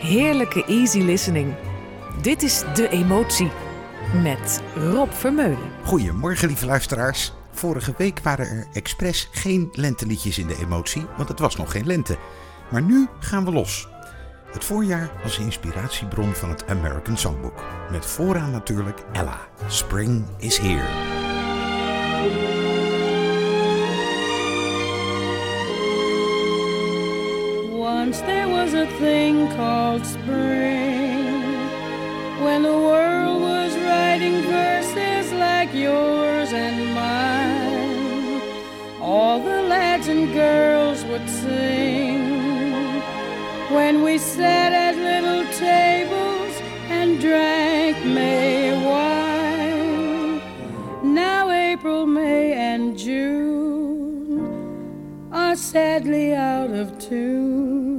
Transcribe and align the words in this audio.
Heerlijke 0.00 0.64
easy 0.64 1.00
listening. 1.00 1.54
Dit 2.22 2.42
is 2.42 2.62
De 2.74 2.88
Emotie 2.88 3.50
met 4.22 4.62
Rob 4.74 5.12
Vermeulen. 5.12 5.58
Goedemorgen, 5.84 6.48
lieve 6.48 6.66
luisteraars. 6.66 7.32
Vorige 7.52 7.94
week 7.96 8.20
waren 8.20 8.46
er 8.46 8.66
expres 8.72 9.28
geen 9.32 9.68
lenteliedjes 9.72 10.38
in 10.38 10.46
de 10.46 10.58
emotie, 10.60 11.06
want 11.16 11.28
het 11.28 11.38
was 11.38 11.56
nog 11.56 11.70
geen 11.70 11.86
lente. 11.86 12.16
Maar 12.70 12.82
nu 12.82 13.08
gaan 13.18 13.44
we 13.44 13.50
los. 13.50 13.88
Het 14.52 14.64
voorjaar 14.64 15.10
was 15.22 15.38
inspiratiebron 15.38 16.34
van 16.34 16.48
het 16.48 16.66
American 16.66 17.16
Songbook. 17.16 17.62
Met 17.90 18.06
vooraan 18.06 18.50
natuurlijk 18.50 19.00
Ella. 19.12 19.38
Spring 19.66 20.24
is 20.38 20.58
here. 20.58 22.53
Once 28.04 28.20
there 28.20 28.48
was 28.48 28.74
a 28.74 28.86
thing 28.98 29.48
called 29.56 30.04
spring 30.04 31.32
when 32.44 32.62
the 32.62 32.78
world 32.88 33.40
was 33.40 33.74
writing 33.78 34.42
verses 34.42 35.32
like 35.32 35.72
yours 35.72 36.52
and 36.52 36.94
mine. 36.94 38.42
All 39.00 39.40
the 39.40 39.62
lads 39.62 40.08
and 40.08 40.30
girls 40.34 41.02
would 41.06 41.26
sing 41.30 43.00
when 43.72 44.02
we 44.02 44.18
sat 44.18 44.74
at 44.74 44.96
little 44.96 45.46
tables 45.54 46.60
and 46.90 47.18
drank 47.18 48.04
May 48.04 48.84
wine. 48.84 50.42
Now 51.14 51.48
April, 51.48 52.04
May, 52.04 52.52
and 52.52 52.98
June 52.98 54.04
are 55.32 55.56
sadly 55.56 56.34
out 56.34 56.70
of 56.70 56.98
tune. 56.98 57.93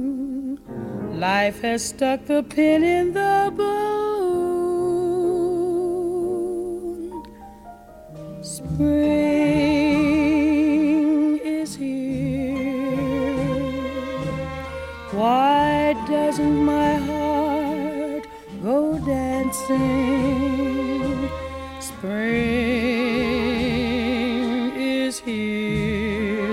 Life 1.16 1.62
has 1.62 1.82
stuck 1.82 2.26
the 2.26 2.42
pin 2.42 2.84
in 2.84 3.14
the 3.14 3.50
balloon. 3.56 4.36
Spring 8.42 8.84
is 11.42 11.74
here. 11.74 12.52
Why 15.12 15.94
doesn't 16.06 16.64
my 16.66 16.96
heart 16.96 18.26
go 18.62 18.98
dancing? 18.98 19.70
Spring 21.80 22.36
is 24.76 25.18
here. 25.20 26.46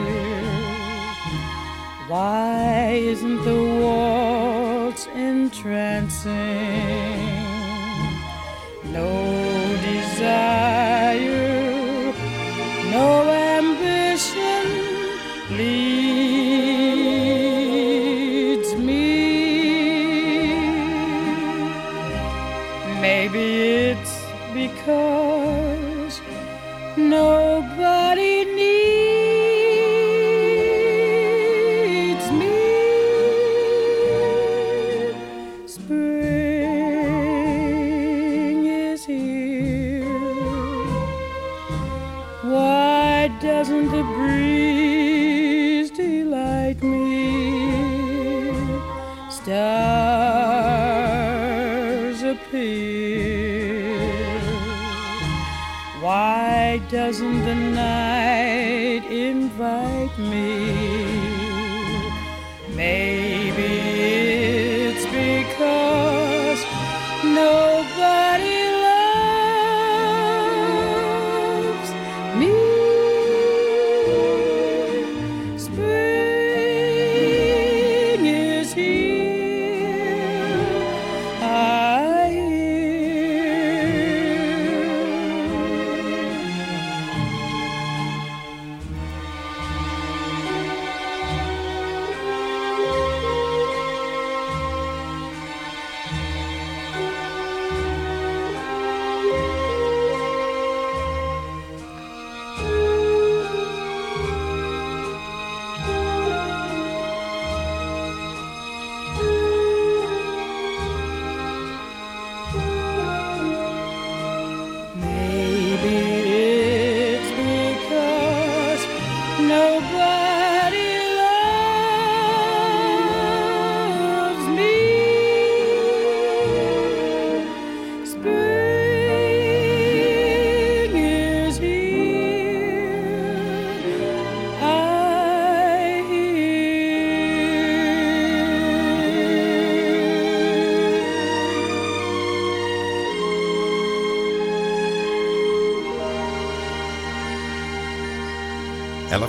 Why 2.07 2.91
isn't 2.93 3.43
the 3.43 3.62
entrancing? 6.03 6.72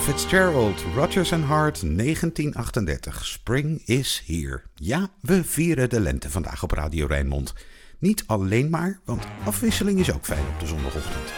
Fitzgerald, 0.04 0.84
Rodgers 0.94 1.32
and 1.32 1.44
Hart, 1.44 1.80
1938. 1.80 3.24
Spring 3.24 3.82
is 3.86 4.22
here. 4.26 4.62
Ja, 4.74 5.08
we 5.20 5.44
vieren 5.44 5.90
de 5.90 6.00
lente 6.00 6.30
vandaag 6.30 6.62
op 6.62 6.70
Radio 6.70 7.06
Rijnmond. 7.06 7.54
Niet 7.98 8.24
alleen 8.26 8.70
maar, 8.70 9.00
want 9.04 9.24
afwisseling 9.44 9.98
is 9.98 10.12
ook 10.12 10.24
fijn 10.24 10.46
op 10.54 10.60
de 10.60 10.66
zondagochtend. 10.66 11.32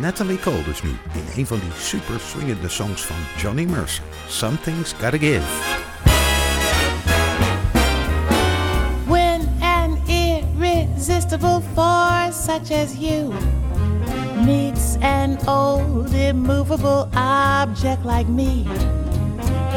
Natalie 0.00 0.38
Cole 0.38 0.64
dus 0.64 0.82
nu 0.82 0.88
in 0.88 1.24
een 1.40 1.46
van 1.46 1.58
die 1.58 1.70
super 1.78 2.20
swingende 2.20 2.68
songs 2.68 3.02
van 3.02 3.16
Johnny 3.38 3.64
Mercer. 3.64 4.04
Something's 4.28 4.92
Gotta 4.92 5.18
Give. 5.18 5.46
When 9.06 9.48
an 9.60 9.98
irresistible 10.06 11.62
force 11.74 12.42
such 12.42 12.70
as 12.70 12.94
you 12.98 13.32
meets 14.44 14.96
an 14.96 15.38
old 15.48 16.12
immovable 16.12 17.08
object 17.14 18.04
like 18.04 18.28
me, 18.28 18.64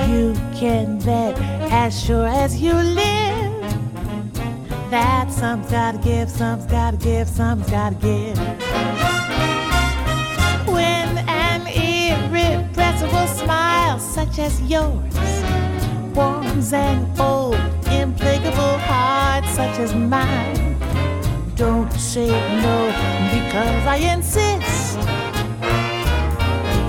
you 0.07 0.33
can 0.55 0.99
bet 0.99 1.37
as 1.71 2.03
sure 2.03 2.27
as 2.27 2.61
you 2.61 2.73
live 2.73 3.61
that 4.89 5.31
some's 5.31 5.69
gotta 5.69 5.97
give, 5.99 6.29
some's 6.29 6.65
gotta 6.65 6.97
give, 6.97 7.27
some's 7.27 7.69
gotta 7.69 7.95
give. 7.95 8.37
When 10.67 11.17
an 11.27 11.67
irrepressible 11.67 13.27
smile 13.27 13.99
such 13.99 14.39
as 14.39 14.61
yours 14.63 15.15
warms 16.15 16.73
an 16.73 17.07
old 17.19 17.55
implacable 17.91 18.77
heart 18.79 19.45
such 19.45 19.79
as 19.79 19.93
mine. 19.93 20.68
Don't 21.59 21.91
say 21.91 22.29
no 22.61 22.87
because 23.33 23.85
I 23.85 23.97
insist. 24.13 24.97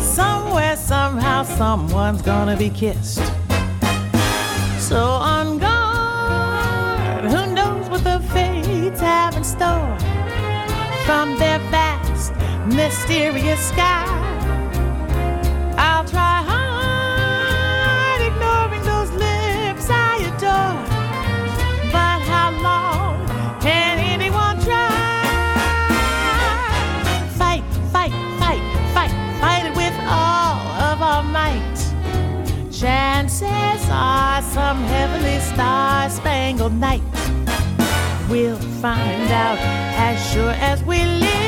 Somewhere, 0.01 0.77
somehow 0.77 1.43
someone's 1.43 2.23
gonna 2.23 2.57
be 2.57 2.71
kissed. 2.71 3.21
So 4.79 5.01
on 5.01 5.59
guard, 5.59 7.25
who 7.25 7.53
knows 7.53 7.91
what 7.91 8.05
the 8.05 8.21
fates 8.33 9.01
have 9.01 9.37
in 9.37 9.43
store 9.43 9.99
from 11.05 11.37
their 11.37 11.59
vast, 11.73 12.33
mysterious 12.69 13.71
sky. 13.71 14.10
Some 34.53 34.83
heavenly 34.83 35.39
star 35.39 36.11
spangled 36.11 36.73
night. 36.73 37.03
We'll 38.29 38.57
find 38.83 39.31
out 39.31 39.59
as 39.97 40.33
sure 40.33 40.51
as 40.51 40.83
we 40.83 41.05
live. 41.05 41.40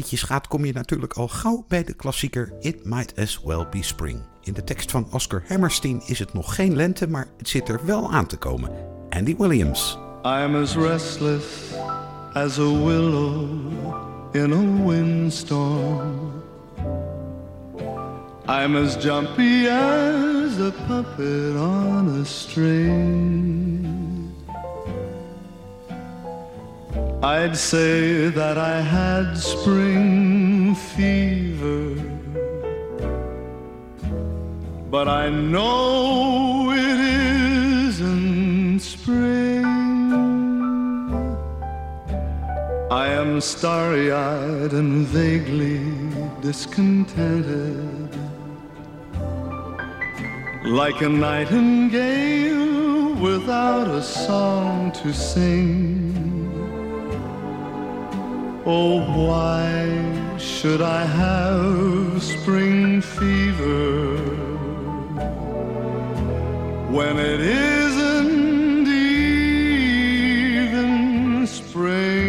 Lenteliedjes 0.00 0.22
gaat, 0.22 0.46
kom 0.46 0.64
je 0.64 0.72
natuurlijk 0.72 1.12
al 1.12 1.28
gauw 1.28 1.64
bij 1.68 1.84
de 1.84 1.92
klassieker 1.92 2.52
It 2.60 2.84
Might 2.84 3.18
As 3.18 3.40
Well 3.44 3.66
Be 3.70 3.82
Spring. 3.82 4.22
In 4.42 4.52
de 4.52 4.64
tekst 4.64 4.90
van 4.90 5.06
Oscar 5.12 5.42
Hammerstein 5.48 6.02
is 6.06 6.18
het 6.18 6.32
nog 6.32 6.54
geen 6.54 6.76
lente, 6.76 7.08
maar 7.08 7.26
het 7.38 7.48
zit 7.48 7.68
er 7.68 7.80
wel 7.84 8.12
aan 8.12 8.26
te 8.26 8.36
komen. 8.36 8.70
Andy 9.10 9.36
Williams. 9.36 9.98
I'm 10.22 10.54
as 10.54 10.76
restless 10.76 11.44
as 12.32 12.58
a 12.58 12.84
willow 12.84 13.48
in 14.32 14.52
a 14.52 14.86
windstorm. 14.86 16.32
I'm 18.48 18.76
as 18.76 19.04
jumpy 19.04 19.68
as 19.68 20.58
a 20.58 20.72
puppet 20.86 21.56
on 21.56 22.20
a 22.20 22.24
string. 22.24 23.89
I'd 27.22 27.54
say 27.54 28.30
that 28.30 28.56
I 28.56 28.80
had 28.80 29.34
spring 29.36 30.74
fever, 30.74 31.94
but 34.90 35.06
I 35.06 35.28
know 35.28 36.70
it 36.72 36.98
isn't 37.88 38.80
spring. 38.80 39.66
I 42.90 43.08
am 43.08 43.42
starry 43.42 44.10
eyed 44.12 44.72
and 44.72 45.06
vaguely 45.06 45.80
discontented, 46.40 48.16
like 50.64 51.02
a 51.02 51.08
nightingale 51.10 52.60
without 53.16 53.88
a 53.88 54.02
song 54.02 54.90
to 54.92 55.12
sing. 55.12 56.09
Oh, 58.66 59.00
why 59.16 60.36
should 60.36 60.82
I 60.82 61.06
have 61.06 62.22
spring 62.22 63.00
fever 63.00 64.18
when 66.90 67.18
it 67.18 67.40
isn't 67.40 68.86
even 68.86 69.56
spring? 71.46 72.20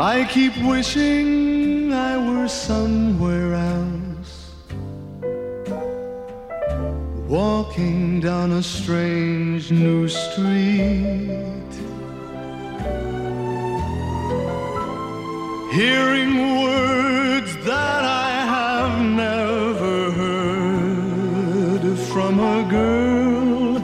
I 0.00 0.24
keep 0.24 0.56
wishing 0.64 1.92
I 1.92 2.18
were 2.18 2.48
somewhere 2.48 3.54
else, 3.54 4.50
walking 7.28 8.18
down 8.18 8.50
a 8.50 8.64
strange 8.64 9.70
new 9.70 10.08
street. 10.08 11.63
Hearing 15.74 16.62
words 16.62 17.56
that 17.64 18.04
I 18.04 18.30
have 18.56 19.04
never 19.04 20.12
heard 20.12 21.84
from 22.10 22.38
a 22.38 22.62
girl 22.70 23.78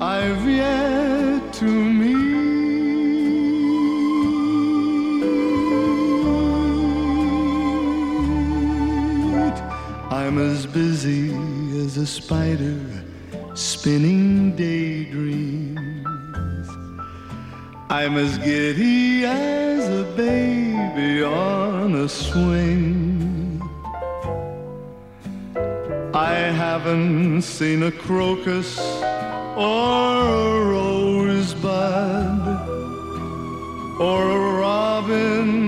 I've 0.00 0.48
yet 0.48 1.52
to 1.54 1.64
meet. 1.64 2.18
I'm 10.12 10.38
as 10.38 10.66
busy 10.66 11.34
as 11.84 11.96
a 11.96 12.06
spider 12.06 12.78
spinning 13.54 14.54
daydreams. 14.54 15.78
I'm 17.90 18.16
as 18.16 18.38
giddy 18.38 19.24
as 19.24 19.77
a 21.98 22.08
swing. 22.08 23.60
I 26.14 26.34
haven't 26.62 27.42
seen 27.42 27.82
a 27.82 27.90
crocus 27.90 28.78
or 29.56 30.28
a 30.36 30.64
rosebud 30.74 32.42
or 34.00 34.30
a 34.30 34.40
robin 34.60 35.67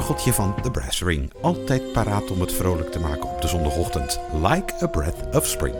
Orgeltje 0.00 0.32
van 0.32 0.54
The 0.62 0.70
Brass 0.70 1.02
Ring, 1.02 1.32
altijd 1.42 1.92
paraat 1.92 2.30
om 2.30 2.40
het 2.40 2.52
vrolijk 2.52 2.92
te 2.92 2.98
maken 3.00 3.28
op 3.28 3.40
de 3.40 3.48
zondagochtend. 3.48 4.20
Like 4.42 4.72
a 4.82 4.86
breath 4.86 5.36
of 5.36 5.46
spring. 5.46 5.74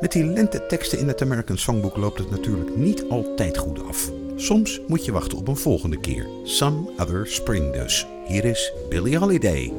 Met 0.00 0.12
die 0.12 0.24
lenteteksten 0.24 0.98
in 0.98 1.08
het 1.08 1.22
American 1.22 1.58
Songbook 1.58 1.96
loopt 1.96 2.18
het 2.18 2.30
natuurlijk 2.30 2.76
niet 2.76 3.04
altijd 3.08 3.58
goed 3.58 3.86
af. 3.88 4.10
Soms 4.36 4.80
moet 4.86 5.04
je 5.04 5.12
wachten 5.12 5.38
op 5.38 5.48
een 5.48 5.56
volgende 5.56 6.00
keer. 6.00 6.26
Some 6.44 6.90
Other 6.98 7.26
Spring 7.26 7.72
dus. 7.72 8.06
Hier 8.26 8.44
is 8.44 8.72
Billie 8.88 9.18
Holiday. 9.18 9.72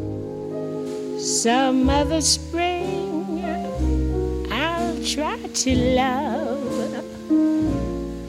Some 1.18 2.02
other 2.02 2.22
spring 2.22 3.44
I'll 4.50 5.02
try 5.02 5.50
to 5.52 5.72
love. 5.72 7.02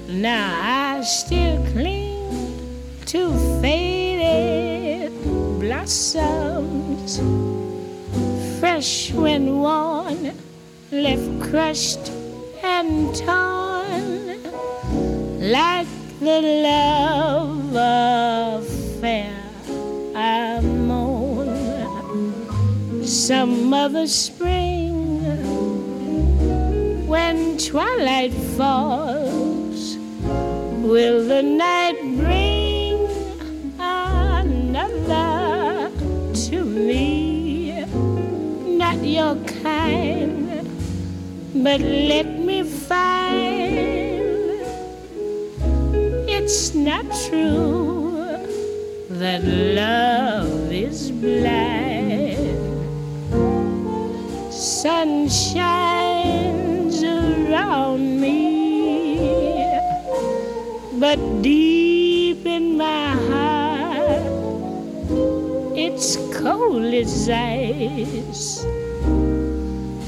Now 0.07 0.99
I 0.99 1.03
still 1.03 1.59
cling 1.73 2.19
to 3.05 3.31
faded 3.61 4.04
blossoms, 5.85 7.21
fresh 8.59 9.13
when 9.13 9.61
worn, 9.61 10.33
left 10.91 11.41
crushed 11.43 12.11
and 12.63 13.15
torn, 13.15 14.43
like 15.41 15.87
the 16.21 16.41
love 16.65 17.75
affair 18.57 19.37
I 20.17 20.61
mourn 20.61 21.53
some 23.05 23.75
other 23.75 24.07
spring 24.07 24.95
when 27.07 27.59
twilight 27.59 28.33
falls 28.57 29.99
will 30.83 31.29
the 31.29 31.43
night 31.43 32.14
your 39.25 39.37
kind 39.63 40.69
but 41.65 41.81
let 41.81 42.29
me 42.49 42.63
find 42.63 44.21
it's 46.37 46.75
not 46.75 47.05
true 47.29 48.13
that 49.09 49.43
love 49.81 50.73
is 50.73 51.11
blind 51.11 52.65
sun 54.85 55.29
shines 55.29 57.03
around 57.03 58.21
me, 58.21 59.69
but 60.99 61.19
deep 61.43 62.45
in 62.45 62.77
my 62.77 63.11
heart, 63.29 64.25
it's 65.77 66.17
cold 66.39 66.93
as 66.93 67.29
ice. 67.29 68.74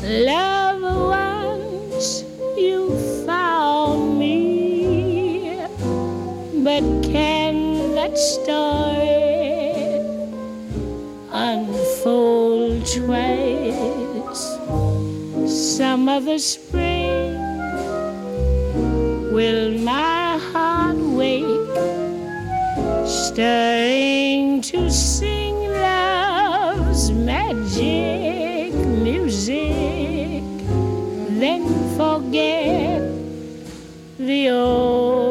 Love 0.06 0.82
once 0.82 2.22
you 2.56 2.96
found 3.26 4.16
me, 4.20 5.50
but 6.62 6.84
can 7.02 7.92
that 7.96 8.16
story 8.16 9.98
unfold 11.32 12.86
twice? 12.86 14.42
Some 15.76 16.08
other 16.08 16.38
spring 16.38 17.34
will 19.32 19.76
my 19.80 20.38
heart 20.52 20.98
wake, 20.98 21.78
stirring 23.04 24.60
to 24.60 24.88
sing 24.88 25.56
love's 25.82 27.10
magic 27.10 28.25
the 34.46 35.25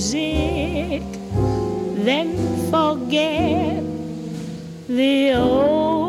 music, 0.00 1.02
then 2.06 2.34
forget 2.70 3.84
the 4.88 5.34
old 5.34 5.99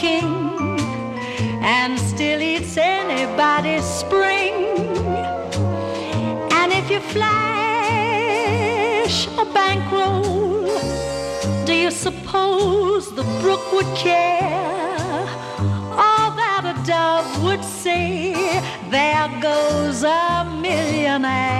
king, 0.00 0.80
and 1.62 1.98
still 1.98 2.40
it's 2.40 2.76
anybody's 2.78 3.84
spring. 3.84 4.54
And 6.58 6.72
if 6.72 6.90
you 6.90 7.00
flash 7.16 8.08
a 9.44 9.44
bankroll, 9.52 10.64
do 11.66 11.74
you 11.74 11.90
suppose 11.90 13.14
the 13.14 13.24
brook 13.42 13.64
would 13.74 13.94
care? 13.94 15.26
All 16.04 16.30
that 16.42 16.62
a 16.72 16.76
dove 16.86 17.30
would 17.44 17.62
say, 17.62 18.32
there 18.88 19.28
goes 19.42 20.02
a 20.02 20.44
millionaire. 20.66 21.50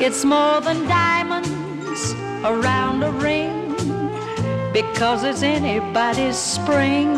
It's 0.00 0.24
more 0.24 0.60
than 0.60 0.88
diamonds 0.88 2.14
around 2.44 3.04
a 3.04 3.12
ring 3.12 3.55
because 4.82 5.24
it's 5.24 5.42
anybody's 5.42 6.36
spring. 6.36 7.08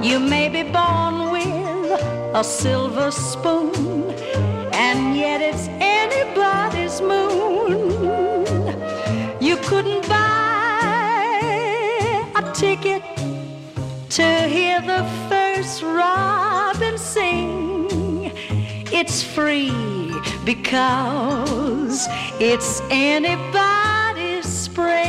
You 0.00 0.20
may 0.20 0.48
be 0.48 0.62
born 0.62 1.32
with 1.32 2.00
a 2.40 2.44
silver 2.44 3.10
spoon, 3.10 4.12
and 4.72 5.16
yet 5.16 5.40
it's 5.40 5.66
anybody's 5.98 7.00
moon. 7.00 7.80
You 9.40 9.56
couldn't 9.68 10.06
buy 10.08 11.32
a 12.36 12.42
ticket 12.52 13.02
to 14.10 14.26
hear 14.54 14.80
the 14.82 15.02
first 15.28 15.82
robin 15.82 16.96
sing. 16.96 18.30
It's 19.00 19.24
free 19.24 19.72
because 20.44 22.06
it's 22.38 22.80
anybody's 22.88 24.44
spring. 24.44 25.03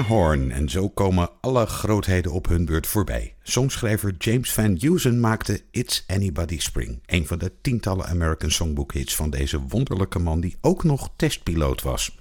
Horne 0.00 0.52
en 0.52 0.68
zo 0.68 0.88
komen 0.88 1.30
alle 1.40 1.66
grootheden 1.66 2.32
op 2.32 2.48
hun 2.48 2.64
beurt 2.64 2.86
voorbij. 2.86 3.34
Songschrijver 3.42 4.14
James 4.18 4.52
Van 4.52 4.76
Heusen 4.80 5.20
maakte 5.20 5.60
It's 5.70 6.04
Anybody's 6.06 6.64
Spring, 6.64 7.02
een 7.06 7.26
van 7.26 7.38
de 7.38 7.52
tientallen 7.60 8.06
American 8.06 8.50
Songbook 8.50 8.92
hits 8.92 9.14
van 9.14 9.30
deze 9.30 9.60
wonderlijke 9.60 10.18
man 10.18 10.40
die 10.40 10.56
ook 10.60 10.84
nog 10.84 11.10
testpiloot 11.16 11.82
was. 11.82 12.18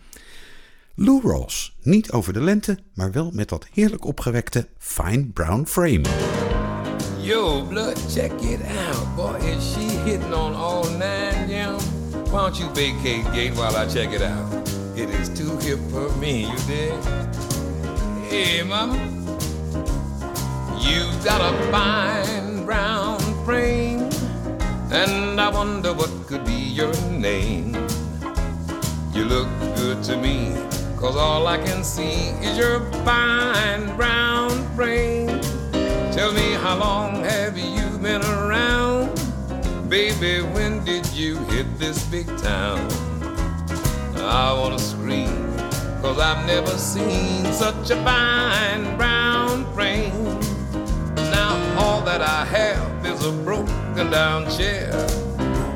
Lou 0.95 1.21
Rawls, 1.23 1.77
niet 1.81 2.11
over 2.11 2.33
de 2.33 2.41
lente, 2.41 2.77
maar 2.93 3.11
wel 3.11 3.31
met 3.33 3.49
dat 3.49 3.67
heerlijk 3.73 4.05
opgewekte 4.05 4.67
Fine 4.77 5.25
Brown 5.25 5.65
Frame. 5.65 6.01
Yo, 7.21 7.67
check 8.09 8.31
it 8.41 8.59
out. 8.61 9.15
Boy, 9.15 9.39
she 9.59 9.79
hitting 9.79 10.33
on 10.33 10.55
all 10.55 10.89
nine, 10.97 11.75
while 12.31 13.85
I 13.85 13.89
check 13.89 14.11
it 14.11 14.21
out? 14.21 14.69
It 14.95 15.09
is 15.09 15.29
too 15.29 15.57
hip 15.57 15.79
for 15.89 16.17
me, 16.17 16.41
you? 16.41 17.40
Hey, 18.31 18.63
mama. 18.63 18.95
you've 20.79 21.21
got 21.21 21.41
a 21.41 21.69
fine 21.69 22.63
brown 22.63 23.19
frame, 23.43 24.09
and 24.89 25.41
I 25.41 25.49
wonder 25.49 25.91
what 25.91 26.09
could 26.27 26.45
be 26.45 26.53
your 26.53 26.93
name. 27.09 27.75
You 29.11 29.25
look 29.25 29.49
good 29.75 30.01
to 30.03 30.15
me, 30.15 30.55
cause 30.95 31.17
all 31.17 31.45
I 31.45 31.57
can 31.57 31.83
see 31.83 32.29
is 32.39 32.57
your 32.57 32.79
fine 33.03 33.93
brown 33.97 34.49
frame. 34.77 35.41
Tell 36.13 36.31
me 36.31 36.53
how 36.53 36.77
long 36.77 37.25
have 37.25 37.57
you 37.57 37.97
been 37.97 38.21
around? 38.21 39.11
Baby, 39.89 40.41
when 40.53 40.85
did 40.85 41.05
you 41.07 41.35
hit 41.51 41.67
this 41.77 42.01
big 42.05 42.27
town? 42.37 42.79
I 44.15 44.53
wanna 44.53 44.79
scream, 44.79 45.40
cause 46.01 46.19
I've 46.19 46.45
never 46.47 46.75
seen 46.77 47.45
such 47.53 47.91
a 47.91 47.95
fine 48.03 48.97
brown 48.97 49.71
frame. 49.73 50.39
Now 51.15 51.53
all 51.77 52.01
that 52.01 52.21
I 52.21 52.43
have 52.45 53.05
is 53.05 53.23
a 53.25 53.31
broken 53.31 54.09
down 54.09 54.49
chair. 54.49 54.91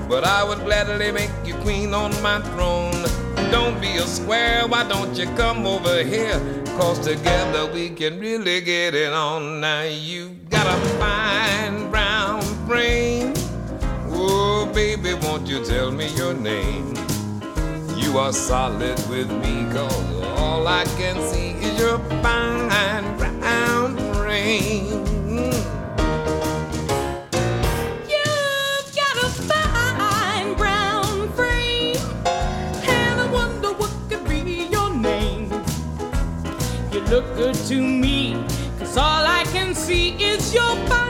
But 0.10 0.24
I 0.24 0.44
would 0.44 0.60
gladly 0.66 1.12
make 1.12 1.32
you 1.46 1.54
queen 1.56 1.94
on 1.94 2.12
my 2.22 2.42
throne. 2.54 3.06
Don't 3.52 3.80
be 3.80 3.98
a 3.98 4.08
square, 4.08 4.68
why 4.68 4.88
don't 4.88 5.16
you 5.16 5.28
come 5.36 5.66
over 5.66 6.04
here? 6.04 6.40
Cause 6.78 7.00
together 7.00 7.72
we 7.72 7.90
can 7.90 8.20
really 8.20 8.62
get 8.62 8.96
it 8.96 9.14
on. 9.14 9.62
Now 9.62 9.84
you 9.84 10.36
got 10.50 10.68
a 10.68 10.80
fine 10.98 11.90
brown 11.92 12.42
frame. 12.68 13.34
Oh, 14.10 14.70
baby, 14.74 15.14
won't 15.14 15.48
you 15.48 15.64
tell 15.64 15.92
me 15.92 16.08
your 16.16 16.34
name? 16.34 17.05
You 17.96 18.18
are 18.18 18.34
solid 18.34 19.00
with 19.10 19.32
me, 19.32 19.66
cause 19.72 20.22
all 20.40 20.68
I 20.68 20.84
can 20.98 21.16
see 21.32 21.52
is 21.66 21.80
your 21.80 22.00
fine 22.22 23.18
brown 23.18 23.96
brain. 24.14 25.06
look 37.16 37.36
good 37.36 37.56
to 37.56 37.82
me. 37.82 38.34
Cause 38.78 38.98
all 38.98 39.26
I 39.26 39.44
can 39.54 39.74
see 39.74 40.10
is 40.22 40.54
your 40.54 40.76
body. 40.88 41.05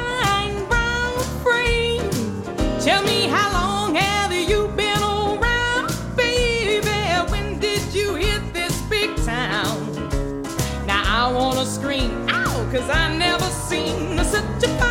Cause 12.75 12.89
I 12.89 13.17
never 13.17 13.45
seen 13.45 14.17
such 14.25 14.63
a 14.63 14.84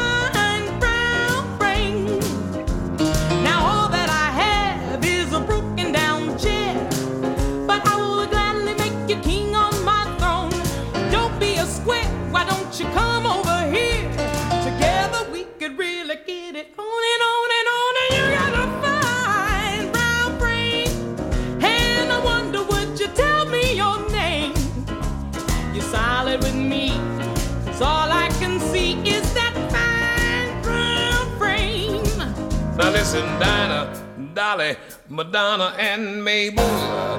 Madonna, 35.15 35.77
and 35.79 36.25
Mabel. 36.25 36.67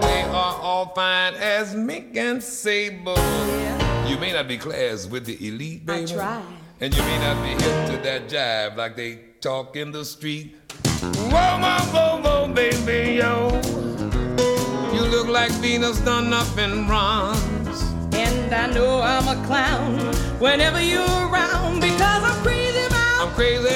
They 0.01 0.23
are 0.23 0.59
all 0.61 0.87
fine 0.93 1.33
as 1.35 1.73
mink 1.73 2.17
and 2.17 2.43
sable. 2.43 3.17
You 4.05 4.17
may 4.17 4.33
not 4.33 4.49
be 4.49 4.57
class 4.57 5.07
with 5.07 5.25
the 5.25 5.35
elite, 5.47 5.85
baby. 5.85 6.11
try. 6.11 6.43
And 6.81 6.93
you 6.93 7.01
may 7.01 7.17
not 7.19 7.41
be 7.41 7.51
hip 7.63 7.89
to 7.91 7.97
that 8.03 8.27
jive 8.27 8.75
like 8.75 8.97
they 8.97 9.19
talk 9.39 9.77
in 9.77 9.93
the 9.93 10.03
street. 10.03 10.57
Whoa, 10.83 11.31
whoa, 11.31 11.79
whoa, 11.93 12.21
whoa, 12.21 12.53
baby, 12.53 13.15
yo. 13.15 13.61
You 14.93 15.01
look 15.01 15.27
like 15.29 15.51
Venus 15.53 15.99
done 16.01 16.33
up 16.33 16.57
in 16.57 16.85
bronze. 16.87 17.81
And 18.13 18.53
I 18.53 18.67
know 18.73 18.99
I'm 19.01 19.27
a 19.27 19.45
clown 19.45 19.99
whenever 20.39 20.81
you're 20.81 20.99
around 20.99 21.79
because 21.79 22.23
I'm 22.23 22.43
crazy 22.43 22.85
about, 22.87 23.27
I'm 23.27 23.33
crazy 23.35 23.75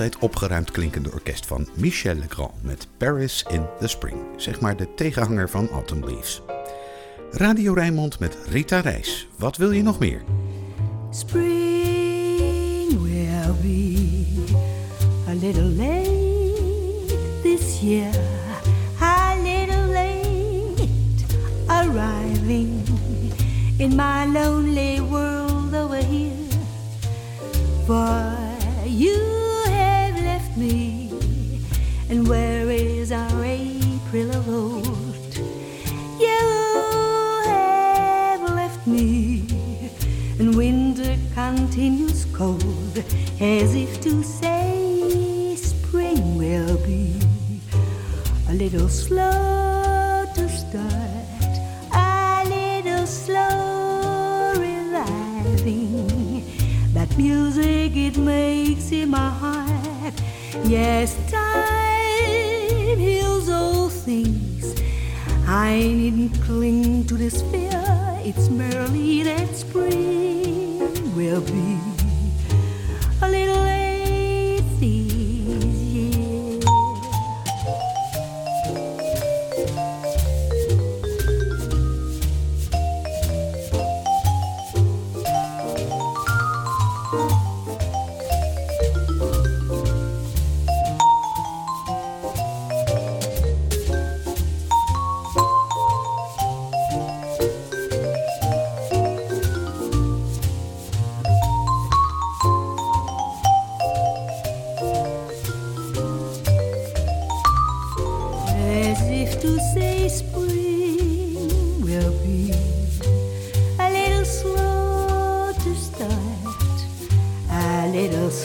Altijd 0.00 0.22
opgeruimd 0.22 0.70
klinkende 0.70 1.12
orkest 1.12 1.46
van 1.46 1.68
Michel 1.74 2.14
Legrand 2.14 2.62
met 2.62 2.86
Paris 2.96 3.44
in 3.48 3.66
the 3.80 3.88
Spring, 3.88 4.16
zeg 4.36 4.60
maar 4.60 4.76
de 4.76 4.94
tegenhanger 4.94 5.50
van 5.50 5.68
Autumn 5.68 6.04
Leaves. 6.04 6.42
Radio 7.30 7.72
Rijnmond 7.72 8.18
met 8.18 8.38
Rita 8.48 8.80
Reis. 8.80 9.28
Wat 9.36 9.56
wil 9.56 9.70
je 9.70 9.82
nog 9.82 9.98
meer? 9.98 10.22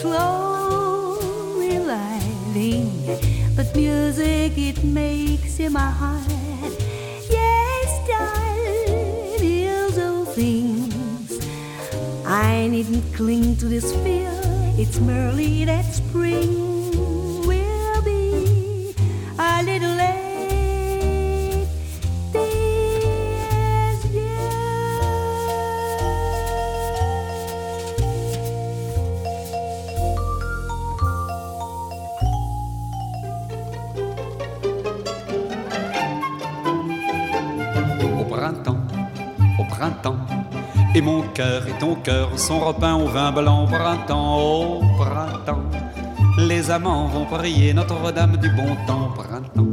Little 0.04 0.18
slow. 0.18 0.42
But 3.54 3.76
music 3.76 4.56
it 4.56 4.82
makes 4.82 5.60
in 5.60 5.72
my 5.72 5.90
heart. 5.90 6.26
Yes, 7.30 8.08
darling, 8.08 9.38
here's 9.38 9.98
all 9.98 10.24
things. 10.24 11.46
I 12.24 12.66
needn't 12.68 13.14
cling 13.14 13.56
to 13.56 13.66
this 13.66 13.92
fear. 14.02 14.32
It's 14.78 14.98
merely 15.00 15.66
that 15.66 15.84
et 41.68 41.78
ton 41.78 41.94
cœur 41.96 42.38
sont 42.38 42.60
repeints 42.60 42.96
au 42.96 43.06
vin 43.06 43.32
blanc 43.32 43.66
printemps, 43.66 44.38
au 44.38 44.80
printemps. 44.96 45.64
Les 46.38 46.70
amants 46.70 47.06
vont 47.06 47.24
prier 47.24 47.74
Notre-Dame 47.74 48.36
du 48.36 48.48
bon 48.50 48.76
temps 48.86 49.10
printemps. 49.14 49.66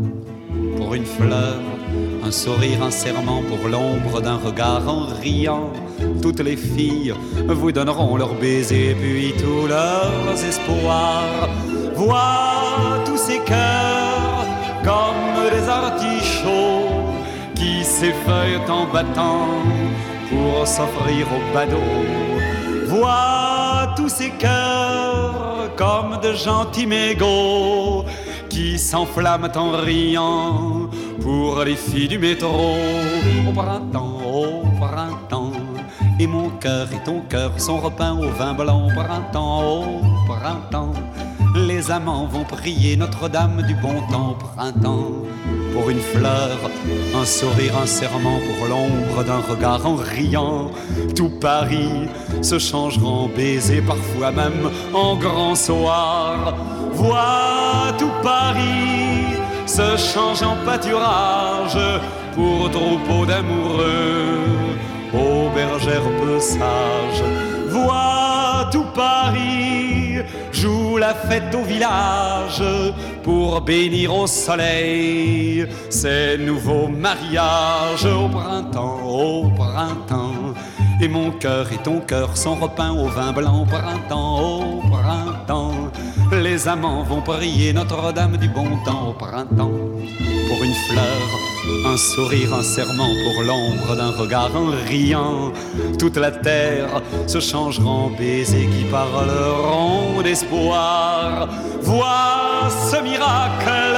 Pour 0.77 0.93
une 0.93 1.05
fleur, 1.05 1.59
un 2.23 2.31
sourire, 2.31 2.83
un 2.83 2.91
serment, 2.91 3.41
pour 3.49 3.69
l'ombre 3.69 4.21
d'un 4.21 4.37
regard 4.37 4.87
en 4.87 5.05
riant. 5.21 5.71
Toutes 6.21 6.41
les 6.41 6.57
filles 6.57 7.13
vous 7.47 7.71
donneront 7.71 8.17
leurs 8.17 8.35
baisers, 8.35 8.95
puis 8.99 9.33
tous 9.37 9.67
leurs 9.67 10.43
espoirs. 10.43 11.49
Vois 11.95 13.03
tous 13.05 13.17
ces 13.17 13.39
cœurs 13.39 14.45
comme 14.83 15.49
des 15.53 15.67
artichauts 15.69 16.89
qui 17.55 17.83
s'effeuillent 17.83 18.69
en 18.69 18.85
battant 18.91 19.47
pour 20.39 20.67
s'offrir 20.67 21.27
au 21.37 21.53
badaud. 21.53 21.77
Vois 22.87 23.93
tous 23.95 24.09
ces 24.09 24.31
cœurs 24.31 25.69
comme 25.75 26.19
de 26.21 26.33
gentils 26.33 26.87
mégots 26.87 28.05
qui 28.49 28.77
s'enflamment 28.77 29.55
en 29.55 29.71
riant 29.71 30.89
pour 31.21 31.63
les 31.63 31.75
filles 31.75 32.07
du 32.07 32.17
métro. 32.17 32.75
Au 33.47 33.51
printemps, 33.51 34.17
au 34.25 34.85
printemps, 34.85 35.51
et 36.19 36.27
mon 36.27 36.49
cœur 36.63 36.87
et 36.91 37.03
ton 37.03 37.21
cœur 37.29 37.51
sont 37.57 37.79
repeints 37.79 38.17
au 38.17 38.29
vin 38.29 38.53
blanc. 38.53 38.87
Au 38.87 38.93
printemps, 39.01 39.83
au 39.83 40.31
printemps, 40.31 40.93
les 41.55 41.91
amants 41.91 42.25
vont 42.25 42.43
prier 42.43 42.95
Notre-Dame 42.95 43.63
du 43.63 43.75
bon 43.75 44.01
temps. 44.11 44.37
Printemps, 44.55 45.23
pour 45.73 45.89
une 45.89 45.99
fleur, 45.99 46.57
un 47.15 47.25
sourire, 47.25 47.77
un 47.81 47.85
serment, 47.85 48.39
pour 48.39 48.67
l'ombre 48.67 49.23
d'un 49.23 49.39
regard 49.39 49.85
en 49.85 49.95
riant. 49.95 50.71
Tout 51.15 51.29
Paris 51.29 52.07
se 52.41 52.59
changera 52.59 53.07
en 53.07 53.27
baiser, 53.27 53.81
parfois 53.81 54.31
même 54.31 54.69
en 54.93 55.15
grand 55.15 55.55
soir. 55.55 56.55
Vois 56.93 57.93
tout 57.97 58.11
Paris 58.23 59.37
se 59.65 59.97
change 59.97 60.41
en 60.41 60.55
pâturage 60.65 61.77
pour 62.35 62.69
troupeau 62.71 63.25
d'amoureux, 63.25 64.39
aux 65.13 65.49
bergères 65.53 66.09
peu 66.21 66.39
sages. 66.39 67.23
Vois 67.69 68.69
tout 68.71 68.85
Paris 68.95 69.98
joue 70.61 70.97
la 70.97 71.13
fête 71.13 71.55
au 71.55 71.63
village 71.63 72.63
pour 73.23 73.61
bénir 73.61 74.13
au 74.13 74.27
soleil 74.27 75.65
ces 75.89 76.37
nouveaux 76.37 76.87
mariages 76.87 78.05
au 78.05 78.27
printemps, 78.27 78.99
au 79.05 79.49
printemps. 79.49 80.53
Et 81.01 81.07
mon 81.07 81.31
cœur 81.31 81.71
et 81.71 81.77
ton 81.77 82.01
cœur 82.01 82.35
sont 82.35 82.55
repeints 82.55 82.91
au 82.91 83.07
vin 83.07 83.31
blanc 83.31 83.61
au 83.61 83.65
printemps, 83.65 84.59
au 84.59 84.81
printemps. 84.89 85.91
Les 86.31 86.67
amants 86.67 87.03
vont 87.03 87.21
prier 87.21 87.71
Notre-Dame 87.71 88.35
du 88.35 88.49
bon 88.49 88.69
temps 88.85 89.09
au 89.09 89.13
printemps. 89.13 89.79
Pour 90.49 90.63
une 90.63 90.77
fleur, 90.89 91.48
un 91.85 91.97
sourire, 91.97 92.53
un 92.53 92.63
serment, 92.63 93.13
pour 93.23 93.43
l'ombre 93.43 93.95
d'un 93.95 94.11
regard 94.11 94.51
en 94.55 94.71
riant. 94.87 95.51
Toute 95.97 96.17
la 96.17 96.31
terre 96.31 97.01
se 97.27 97.39
changera 97.39 97.89
en 97.89 98.09
baisers 98.09 98.69
qui 98.69 98.83
parleront 98.85 100.21
d'espoir. 100.21 101.47
Vois 101.81 102.69
ce 102.91 103.01
miracle, 103.01 103.97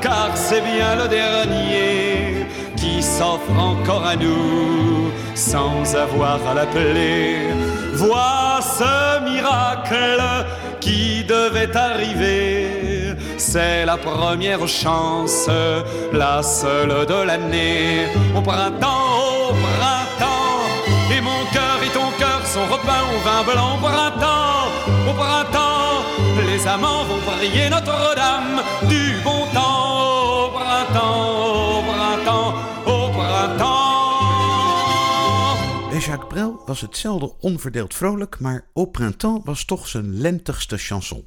car 0.00 0.30
c'est 0.34 0.62
bien 0.62 0.96
le 0.96 1.08
dernier 1.08 2.46
qui 2.76 3.02
s'offre 3.02 3.58
encore 3.58 4.06
à 4.06 4.16
nous 4.16 5.10
sans 5.34 5.94
avoir 5.94 6.38
à 6.46 6.54
l'appeler. 6.54 7.48
Vois 7.94 8.60
ce 8.62 9.22
miracle 9.24 10.22
qui 10.80 11.24
devait 11.24 11.74
arriver. 11.76 12.63
C'est 13.36 13.84
la 13.84 13.96
première 13.96 14.66
chance, 14.66 15.48
la 16.12 16.42
seule 16.42 17.06
de 17.06 17.26
l'année. 17.26 18.06
Au 18.36 18.40
printemps, 18.40 19.48
au 19.48 19.52
printemps, 19.52 20.60
et 21.14 21.20
mon 21.20 21.44
cœur 21.52 21.82
et 21.84 21.92
ton 21.92 22.10
cœur 22.18 22.40
sont 22.46 22.66
repeints 22.70 23.04
au 23.14 23.18
vin 23.26 23.42
blanc. 23.52 23.74
Au 23.74 23.78
printemps, 23.78 24.68
au 25.08 25.12
printemps, 25.12 26.02
les 26.46 26.66
amants 26.66 27.04
vont 27.04 27.20
prier 27.26 27.68
Notre-Dame 27.68 28.62
du 28.88 29.14
bon 29.24 29.46
temps. 29.52 30.46
Au 30.46 30.50
printemps, 30.50 31.78
au 31.78 31.82
printemps, 31.82 32.54
au 32.86 33.10
printemps. 33.10 33.84
Bij 35.90 36.00
Jacques 36.00 36.28
Brel 36.28 36.62
was 36.66 36.80
het 36.80 36.96
zelden 36.96 37.32
onverdeeld 37.40 37.94
vrolijk, 37.94 38.40
maar 38.40 38.66
Au 38.74 38.86
Printemps 38.86 39.44
was 39.44 39.64
toch 39.64 39.88
zijn 39.88 40.20
lentigste 40.20 40.76
chanson. 40.76 41.24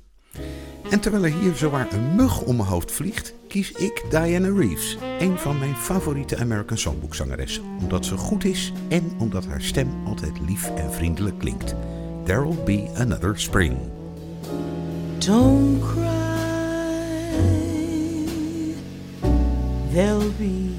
En 0.89 0.99
terwijl 0.99 1.23
er 1.23 1.39
hier 1.39 1.55
zowaar 1.55 1.93
een 1.93 2.15
mug 2.15 2.41
om 2.41 2.55
mijn 2.55 2.69
hoofd 2.69 2.91
vliegt, 2.91 3.33
kies 3.47 3.71
ik 3.71 4.03
Diana 4.09 4.47
Reeves, 4.47 4.97
een 5.19 5.37
van 5.37 5.59
mijn 5.59 5.75
favoriete 5.75 6.37
American 6.37 6.77
Songbook 6.77 7.15
zangeressen, 7.15 7.63
omdat 7.81 8.05
ze 8.05 8.17
goed 8.17 8.45
is 8.45 8.73
en 8.89 9.11
omdat 9.17 9.45
haar 9.45 9.61
stem 9.61 9.89
altijd 10.05 10.39
lief 10.47 10.75
en 10.75 10.93
vriendelijk 10.93 11.39
klinkt. 11.39 11.75
There'll 12.23 12.63
be 12.65 12.89
another 12.97 13.39
spring. 13.39 13.77
Don't 15.17 15.81
cry. 15.81 16.27
There'll 19.93 20.31
be 20.37 20.75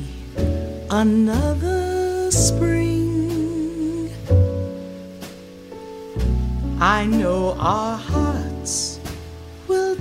another 0.87 2.33
spring. 2.33 2.87
I 6.81 7.07
know 7.07 7.57
our 7.59 7.99
hearts 7.99 8.98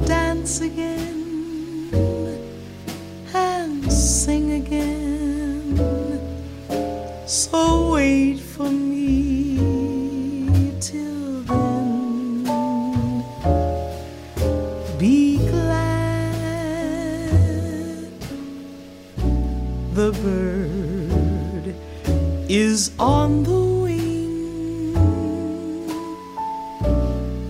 dance 0.06 0.62
again 0.62 1.90
and 3.34 3.92
sing 3.92 4.52
again. 4.52 5.78
So 7.26 7.92
wait 7.94 8.40
for 8.40 8.70
me 8.70 9.58
till 10.80 11.42
then. 11.44 12.44
Be 14.98 15.38
glad 15.38 16.52
the 19.94 20.12
bird 20.24 21.76
is 22.50 22.92
on 23.00 23.44
the 23.44 23.60
wing. 23.84 24.96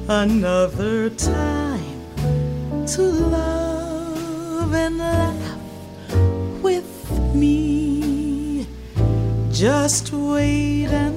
Another 0.09 1.09
time 1.11 1.66
to 2.87 3.01
love 3.01 4.73
and 4.73 4.97
laugh 4.97 5.57
with 6.63 7.35
me. 7.35 8.65
Just 9.51 10.13
wait 10.13 10.85
and 10.85 11.16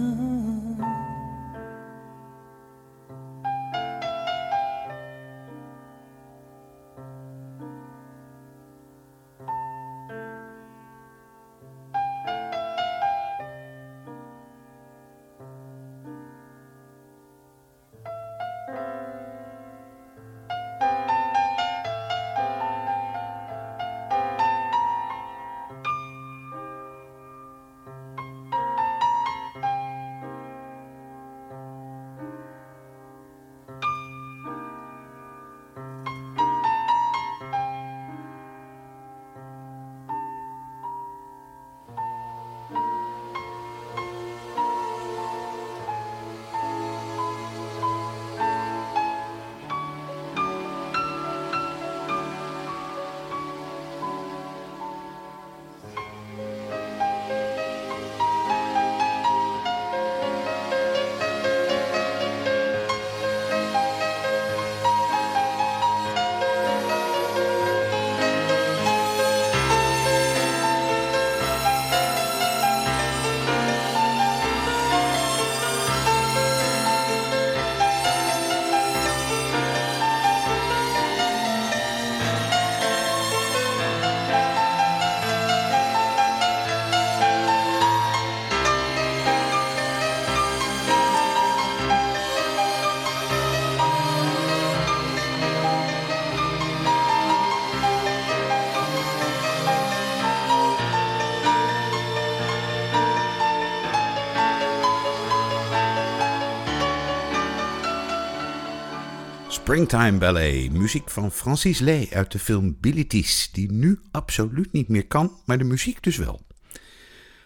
Springtime 109.71 110.17
Ballet, 110.17 110.71
muziek 110.71 111.09
van 111.09 111.31
Francis 111.31 111.79
Lee 111.79 112.09
uit 112.13 112.31
de 112.31 112.39
film 112.39 112.77
Bilitis, 112.79 113.49
die 113.51 113.71
nu 113.71 113.99
absoluut 114.11 114.71
niet 114.71 114.87
meer 114.87 115.07
kan, 115.07 115.31
maar 115.45 115.57
de 115.57 115.63
muziek 115.63 116.03
dus 116.03 116.17
wel. 116.17 116.41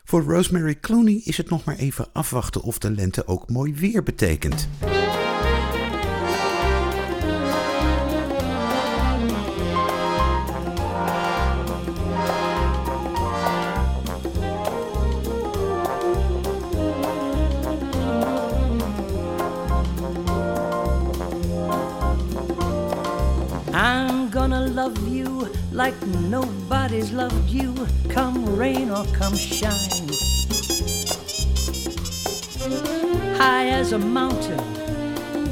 Voor 0.03 0.23
Rosemary 0.23 0.79
Clooney 0.79 1.21
is 1.23 1.37
het 1.37 1.49
nog 1.49 1.63
maar 1.63 1.75
even 1.75 2.07
afwachten 2.13 2.61
of 2.61 2.77
de 2.77 2.91
lente 2.91 3.27
ook 3.27 3.49
mooi 3.49 3.73
weer 3.73 4.03
betekent. 4.03 4.67
Like 25.75 26.01
nobody's 26.07 27.11
loved 27.11 27.49
you, 27.49 27.75
come 28.07 28.55
rain 28.55 28.89
or 28.89 29.03
come 29.07 29.35
shine. 29.35 30.07
High 33.35 33.67
as 33.67 33.91
a 33.91 33.99
mountain, 33.99 34.63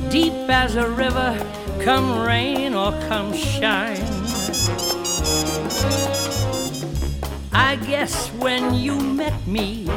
deep 0.09 0.31
as 0.49 0.77
a 0.77 0.89
river, 0.89 1.37
come 1.81 2.25
rain 2.25 2.73
or 2.73 2.93
come 3.09 3.33
shine. 3.33 4.01
I 7.51 7.75
guess 7.85 8.29
when 8.39 8.73
you 8.73 8.97
met 8.97 9.45
me, 9.45 9.89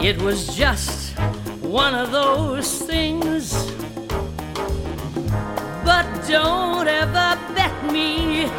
it 0.00 0.20
was 0.20 0.56
just 0.56 1.16
one 1.60 1.94
of 1.94 2.10
those 2.10 2.82
things. 2.82 3.70
But 5.84 6.06
don't 6.26 6.88
ever 6.88 7.38
bet 7.54 7.92
me, 7.92 8.50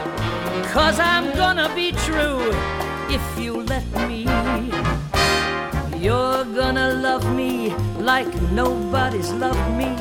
cause 0.73 0.99
I'm 0.99 1.35
gonna 1.35 1.69
be 1.75 1.91
true 1.91 2.49
if 3.07 3.39
you 3.39 3.61
let 3.61 3.85
me. 4.07 4.23
You're 6.03 6.45
gonna 6.45 6.95
love 6.95 7.25
me 7.35 7.69
like 7.99 8.33
nobody's 8.51 9.31
loved 9.33 9.69
me, 9.77 9.95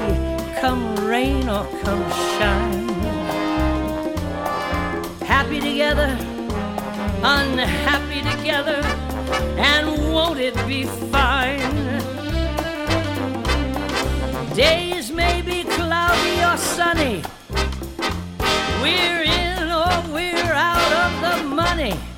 come 0.63 0.97
rain 1.07 1.47
or 1.51 1.67
come 1.83 2.05
shine. 2.39 2.89
Happy 5.33 5.61
together, 5.61 6.17
unhappy 7.23 8.23
together, 8.33 8.81
and 9.59 9.87
won't 10.11 10.41
it 10.41 10.57
be 10.67 10.85
fine? 11.13 11.61
Days 14.55 15.13
may 15.13 15.43
be 15.43 15.65
cloudy 15.65 16.37
or 16.43 16.57
sunny. 16.57 17.23
We're 18.81 19.32
money. 21.83 22.12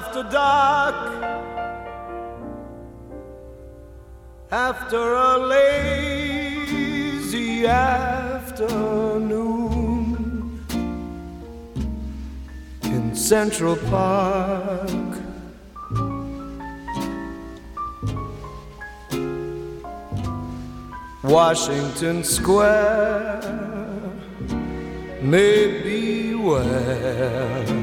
After 0.00 0.22
dark. 0.22 0.96
After 4.50 5.14
a 5.14 5.36
lazy 5.54 6.86
afternoon 7.66 8.80
in 12.84 13.14
Central 13.14 13.76
Park. 13.76 15.12
Washington 21.22 22.24
Square 22.24 23.42
may 25.20 25.82
be 25.82 26.34
where 26.34 27.79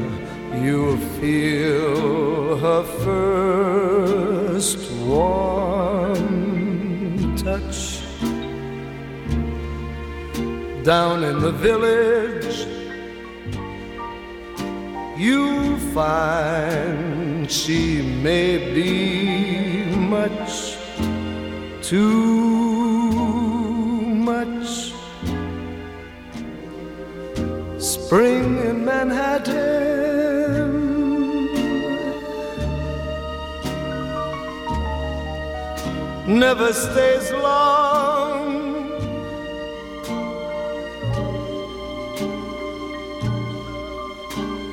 you'll 0.67 1.03
feel 1.21 2.57
her 2.57 2.83
first 3.05 4.79
warm 5.11 6.17
touch. 7.37 8.01
Down 10.83 11.23
in 11.23 11.39
the 11.39 11.53
village, 11.67 12.57
you 15.17 15.77
find 15.95 17.49
she 17.49 18.01
may 18.27 18.51
be 18.77 19.85
much 19.95 20.75
too 21.81 23.11
much. 24.31 24.67
Spring 27.79 28.57
in 28.69 28.77
Manhattan. 28.83 29.86
Never 36.27 36.73
stays 36.73 37.31
long. 37.31 38.91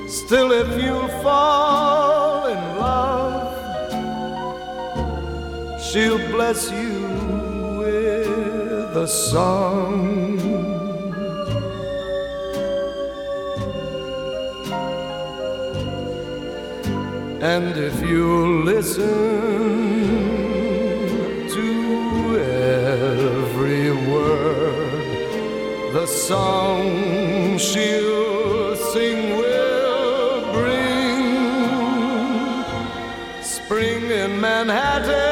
Still, 0.09 0.51
if 0.51 0.83
you 0.83 1.07
fall 1.23 2.47
in 2.49 2.59
love, 2.77 3.55
she'll 5.81 6.19
bless 6.33 6.73
you 6.73 7.07
with 7.79 8.97
a 8.97 9.07
song. 9.07 10.41
And 17.41 17.77
if 17.77 18.03
you 18.03 18.65
listen 18.65 20.34
song 26.15 27.59
she'll 27.59 28.77
sing 28.77 29.37
will 29.37 30.53
bring 30.53 31.25
spring 33.43 34.11
in 34.11 34.41
Manhattan 34.41 35.24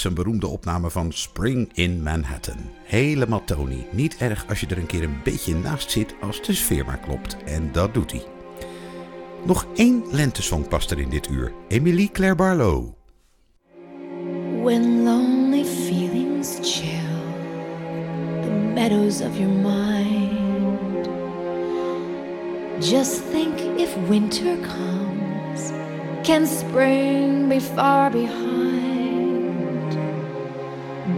zijn 0.00 0.14
beroemde 0.14 0.46
opname 0.46 0.90
van 0.90 1.12
Spring 1.12 1.70
in 1.74 2.02
Manhattan. 2.02 2.56
Helemaal 2.84 3.44
Tony. 3.44 3.86
Niet 3.90 4.16
erg 4.16 4.44
als 4.48 4.60
je 4.60 4.66
er 4.66 4.78
een 4.78 4.86
keer 4.86 5.02
een 5.02 5.20
beetje 5.24 5.54
naast 5.54 5.90
zit 5.90 6.14
als 6.20 6.42
de 6.42 6.54
sfeer 6.54 6.84
maar 6.84 6.98
klopt. 6.98 7.36
En 7.44 7.72
dat 7.72 7.94
doet 7.94 8.12
hij. 8.12 8.22
Nog 9.44 9.66
één 9.74 10.02
lentesong 10.10 10.68
past 10.68 10.90
er 10.90 10.98
in 10.98 11.08
dit 11.08 11.28
uur. 11.28 11.52
Emily 11.68 12.08
Claire 12.12 12.34
Barlow. 12.34 12.88
When 14.62 15.02
lonely 15.04 15.64
feelings 15.64 16.58
chill 16.62 17.18
the 18.42 18.50
meadows 18.74 19.20
of 19.20 19.38
your 19.38 19.52
mind, 19.52 21.08
just 22.80 23.22
think 23.30 23.58
if 23.78 23.96
winter 24.08 24.56
comes, 24.60 25.70
can 26.22 26.46
spring 26.46 27.48
be 27.48 27.60
far 27.60 28.10
behind? 28.10 28.49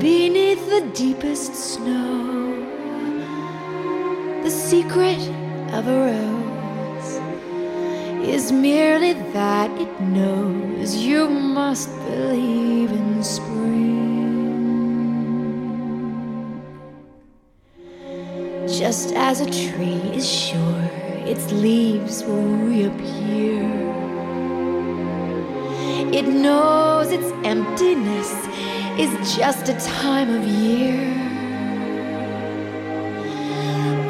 Beneath 0.02 0.68
the 0.68 0.80
deepest 0.96 1.54
snow, 1.54 2.56
the 4.42 4.50
secret 4.50 5.20
of 5.72 5.86
a 5.86 5.96
rose 6.10 7.20
is 8.26 8.50
merely 8.50 9.12
that 9.32 9.70
it 9.80 10.00
knows 10.00 10.96
you 10.96 11.28
must 11.28 11.88
believe 12.06 12.90
in 12.90 13.22
spring. 13.22 14.02
Just 18.66 19.12
as 19.14 19.40
a 19.40 19.46
tree 19.46 20.02
is 20.18 20.28
sure 20.28 20.82
its 21.30 21.52
leaves 21.52 22.24
will 22.24 22.56
reappear, 22.66 23.62
it 26.12 26.26
knows 26.26 27.12
its 27.12 27.30
emptiness 27.44 28.34
is 28.98 29.36
just 29.36 29.68
a 29.68 29.74
time 29.80 30.28
of 30.34 30.44
year. 30.44 31.00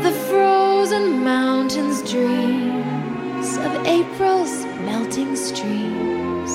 The 0.02 0.10
frozen 0.28 1.22
mountains 1.22 2.02
dreams 2.10 3.56
of 3.58 3.86
April's 3.86 4.64
melting 4.86 5.36
streams. 5.36 6.52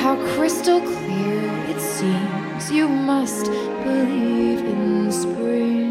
How 0.00 0.16
crystal 0.34 0.80
clear 0.80 1.42
it 1.68 1.80
seems 1.80 2.70
you 2.70 2.88
must 2.88 3.46
believe 3.84 4.60
in 4.60 5.10
spring. 5.10 5.87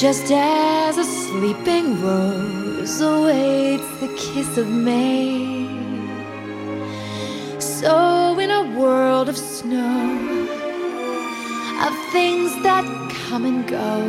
Just 0.00 0.32
as 0.32 0.96
a 0.96 1.04
sleeping 1.04 2.00
rose 2.00 3.02
awaits 3.02 3.86
the 4.00 4.08
kiss 4.16 4.56
of 4.56 4.66
May. 4.66 5.66
So, 7.58 8.38
in 8.38 8.50
a 8.50 8.62
world 8.80 9.28
of 9.28 9.36
snow, 9.36 10.48
of 11.86 11.94
things 12.12 12.50
that 12.62 12.86
come 13.26 13.44
and 13.44 13.68
go, 13.68 14.00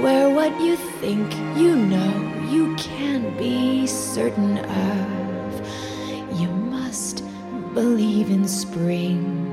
where 0.00 0.30
what 0.30 0.58
you 0.62 0.76
think 0.76 1.30
you 1.58 1.76
know 1.76 2.48
you 2.48 2.74
can't 2.76 3.36
be 3.36 3.86
certain 3.86 4.60
of, 4.60 6.40
you 6.40 6.48
must 6.48 7.22
believe 7.74 8.30
in 8.30 8.48
spring 8.48 9.49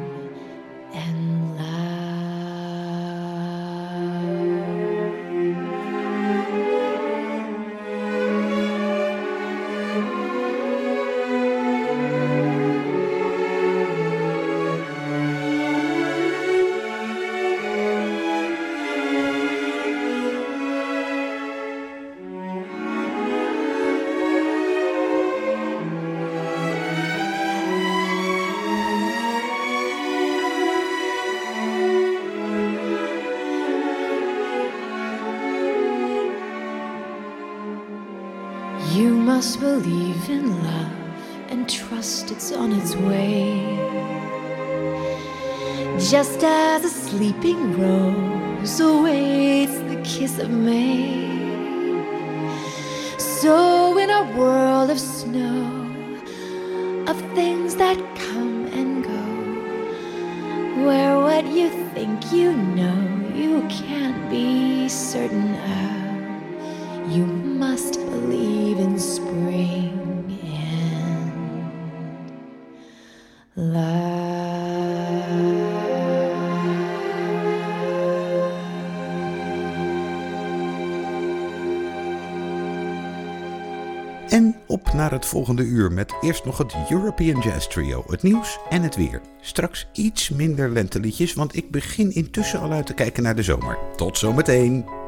of, 65.24 67.12
you 67.12 67.26
must 67.26 68.00
believe 68.12 68.80
in 68.80 69.00
spring 69.00 70.08
and 73.56 73.98
En 84.30 84.56
op 84.68 84.94
naar 84.94 85.12
het 85.12 85.26
volgende 85.26 85.64
uur 85.64 85.92
met 85.92 86.14
eerst 86.22 86.46
nog 86.46 86.58
het 86.58 86.76
European 86.90 87.42
Jazz 87.42 87.68
Trio, 87.68 88.04
het 88.08 88.24
nieuws 88.24 88.60
en 88.70 88.82
het 88.82 88.96
weer. 88.96 89.22
Straks 89.42 89.88
iets 89.94 90.30
minder 90.30 90.70
lenteliedjes, 90.70 91.34
want 91.34 91.56
ik 91.56 91.72
begin 91.72 92.12
intussen 92.12 92.60
al 92.60 92.72
uit 92.72 92.86
te 92.86 92.94
kijken 92.94 93.24
naar 93.24 93.36
de 93.36 93.44
zomer. 93.44 93.78
Tot 93.96 94.18
zometeen! 94.18 95.07